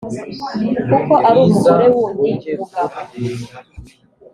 kuko 0.89 1.13
ari 1.27 1.37
umugore 1.43 1.85
w’undi 1.93 2.49
mugabo 2.57 2.95